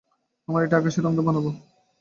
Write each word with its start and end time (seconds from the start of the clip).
আমরা 0.47 0.61
এইটা 0.63 0.75
আকাশী 0.79 0.99
রঙের 0.99 1.23
বানাব। 1.27 1.45